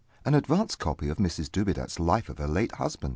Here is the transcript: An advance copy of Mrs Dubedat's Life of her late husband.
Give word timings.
An 0.25 0.33
advance 0.33 0.75
copy 0.75 1.09
of 1.09 1.17
Mrs 1.19 1.51
Dubedat's 1.51 1.99
Life 1.99 2.27
of 2.27 2.39
her 2.39 2.47
late 2.47 2.71
husband. 2.71 3.09